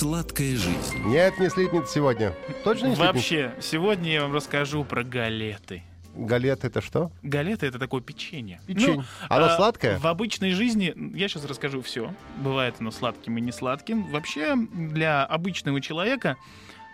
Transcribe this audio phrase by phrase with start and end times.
[0.00, 0.96] Сладкая жизнь.
[1.04, 2.32] Нет, не слипнет сегодня.
[2.64, 3.14] Точно не слипнет?
[3.16, 5.82] Вообще, сегодня я вам расскажу про галеты.
[6.14, 7.12] Галет это что?
[7.22, 8.62] Галеты это такое печенье.
[8.66, 9.04] Печенье.
[9.28, 9.98] Оно а, сладкое?
[9.98, 12.14] В обычной жизни, я сейчас расскажу все.
[12.38, 14.10] Бывает оно сладким и не сладким.
[14.10, 16.38] Вообще, для обычного человека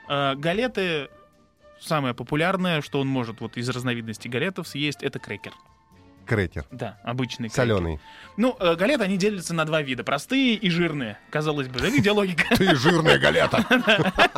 [0.08, 1.08] э, галеты
[1.80, 5.52] самое популярное, что он может вот из разновидностей галетов съесть, это крекер.
[6.26, 6.64] Крекер.
[6.70, 7.56] Да, обычный крекер.
[7.56, 8.00] Соленый.
[8.36, 10.04] Ну, э, галеты, они делятся на два вида.
[10.04, 11.18] Простые и жирные.
[11.30, 12.44] Казалось бы, да, где логика?
[12.56, 13.64] Ты жирная галета.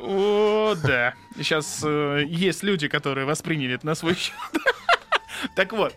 [0.00, 1.14] О, да.
[1.36, 4.34] Сейчас э, есть люди, которые восприняли это на свой счет.
[5.56, 5.92] Так вот.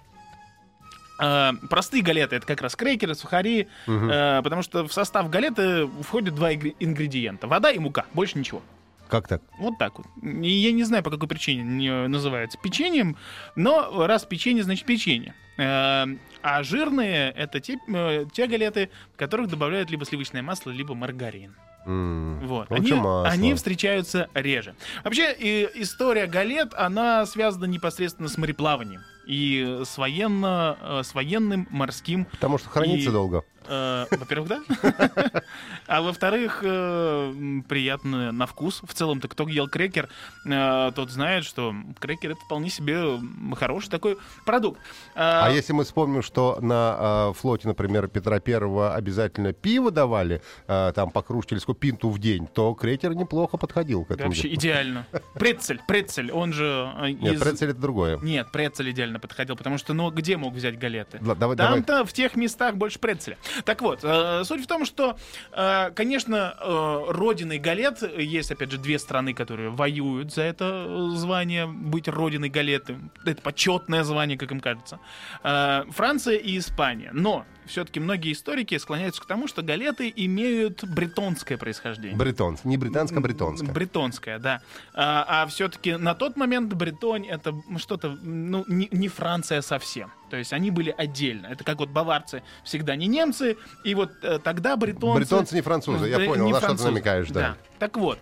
[1.21, 6.33] э, Простые галеты это как раз крекеры, сухари, э, потому что в состав галеты входят
[6.35, 8.61] два ингредиента: вода и мука, больше ничего.
[9.07, 9.41] Как так?
[9.59, 10.07] Вот так вот.
[10.23, 13.17] И я не знаю, по какой причине не называется печеньем,
[13.55, 15.33] но раз печенье, значит печенье.
[15.57, 16.05] Э,
[16.41, 21.55] А жирные это те, э, те галеты, в которых добавляют либо сливочное масло, либо маргарин.
[21.87, 22.71] Вот.
[22.71, 23.27] Они, масло.
[23.29, 24.73] они встречаются реже.
[25.03, 31.67] Вообще, и история галет, она связана непосредственно с мореплаванием и с, военно, э, с военным
[31.69, 32.25] морским.
[32.25, 33.43] Потому что хранится И- долго.
[33.67, 34.61] Э, во-первых, да.
[35.87, 38.81] А во-вторых, э, приятно на вкус.
[38.83, 40.09] В целом-то, кто ел крекер,
[40.45, 43.19] э, тот знает, что крекер это вполне себе
[43.55, 44.79] хороший такой продукт.
[45.15, 51.21] А если мы вспомним, что на флоте, например, Петра Первого обязательно пиво давали, там по
[51.21, 54.29] сколько, пинту в день, то крекер неплохо подходил к этому.
[54.29, 55.05] Вообще идеально.
[55.33, 58.17] Прецель, прецель, он же Нет, прецель это другое.
[58.17, 61.19] Нет, прецель идеально подходил, потому что, ну, где мог взять галеты?
[61.57, 63.37] Там-то в тех местах больше прецеля.
[63.63, 65.17] Так вот, э, суть в том, что,
[65.51, 71.65] э, конечно, э, родиной галет есть, опять же, две страны, которые воюют за это звание,
[71.67, 72.97] быть родиной галеты.
[73.25, 74.99] Это почетное звание, как им кажется.
[75.41, 77.11] Франция и Испания.
[77.13, 82.17] Но все-таки многие историки склоняются к тому, что галеты имеют бретонское происхождение.
[82.17, 82.63] Бретонс.
[82.63, 83.71] Не британско, а бретонское.
[83.71, 84.61] Бретонская, да.
[84.93, 90.11] А, все-таки на тот момент Бретонь это что-то, ну, не, не Франция совсем.
[90.29, 91.47] То есть они были отдельно.
[91.47, 95.19] Это как вот баварцы всегда не немцы, и вот э, тогда бретонцы...
[95.19, 97.57] Бретонцы не французы, я Да, понял, на что ты французы, намекаешь, да.
[97.79, 98.19] Так вот.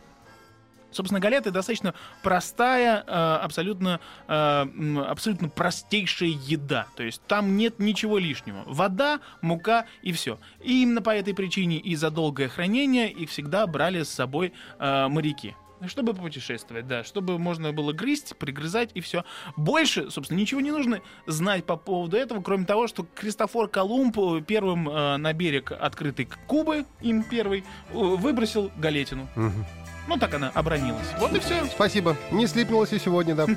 [0.95, 3.11] Собственно, галеты достаточно простая, э,
[3.41, 4.65] абсолютно, э,
[5.07, 6.87] абсолютно простейшая еда.
[6.95, 8.63] То есть там нет ничего лишнего.
[8.65, 10.39] Вода, мука и все.
[10.61, 15.07] И именно по этой причине и за долгое хранение их всегда брали с собой э,
[15.07, 15.55] моряки.
[15.87, 19.23] Чтобы путешествовать, да, чтобы можно было грызть, пригрызать и все.
[19.57, 24.41] Больше, собственно, ничего не нужно знать по поводу этого, кроме того, что Кристофор Колумб э,
[24.45, 29.27] первым э, на берег открытой Кубы, им первый, э, выбросил галетину.
[29.35, 29.65] Мгм.
[30.07, 31.07] Ну, так она обронилась.
[31.19, 31.65] Вот и все.
[31.65, 32.17] Спасибо.
[32.31, 33.47] Не слипнулось и сегодня, да.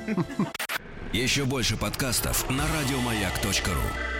[1.13, 4.16] Еще больше подкастов на радиомаяк.ру.